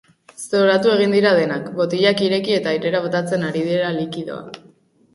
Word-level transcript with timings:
Zoratu 0.45 0.93
egin 0.93 1.13
dira 1.15 1.33
denak, 1.41 1.69
botilak 1.83 2.25
ireki 2.31 2.57
eta 2.57 2.75
airera 2.75 3.05
botatzen 3.07 3.49
ari 3.53 3.67
dira 3.71 3.97
likidoa. 4.03 4.69